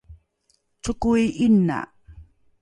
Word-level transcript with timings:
cokoi 0.83 1.25
’ina 1.43 1.79